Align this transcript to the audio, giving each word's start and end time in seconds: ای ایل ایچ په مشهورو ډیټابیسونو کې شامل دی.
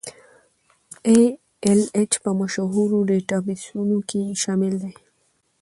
ای 1.07 1.19
ایل 1.65 1.81
ایچ 1.95 2.13
په 2.23 2.29
مشهورو 2.41 2.97
ډیټابیسونو 3.09 3.97
کې 4.09 4.21
شامل 4.41 4.73
دی. 4.83 4.93